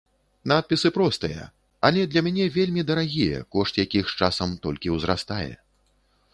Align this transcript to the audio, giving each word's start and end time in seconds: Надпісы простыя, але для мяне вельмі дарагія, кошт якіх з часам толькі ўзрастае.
Надпісы 0.51 0.87
простыя, 0.95 1.43
але 1.89 2.07
для 2.15 2.23
мяне 2.29 2.47
вельмі 2.57 2.85
дарагія, 2.93 3.45
кошт 3.57 3.73
якіх 3.85 4.03
з 4.13 4.19
часам 4.25 4.59
толькі 4.67 4.93
ўзрастае. 4.99 5.51